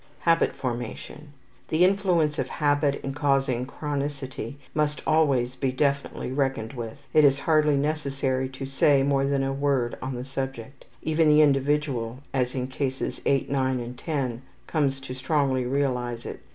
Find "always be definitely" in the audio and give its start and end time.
5.05-6.31